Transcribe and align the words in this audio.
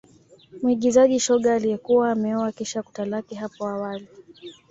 Muigizaji 0.63 1.19
shoga 1.19 1.53
aliyekuwa 1.55 2.11
ameoa 2.11 2.51
kisha 2.51 2.83
kutalaki 2.83 3.35
hapo 3.35 3.67
awali 3.67 4.07